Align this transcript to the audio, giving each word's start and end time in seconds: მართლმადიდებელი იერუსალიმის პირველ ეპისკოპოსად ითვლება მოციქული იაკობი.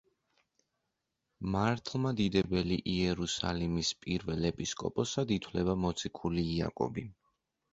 მართლმადიდებელი 1.55 2.79
იერუსალიმის 2.93 3.91
პირველ 4.07 4.49
ეპისკოპოსად 4.51 5.35
ითვლება 5.37 5.77
მოციქული 5.85 6.49
იაკობი. 6.57 7.07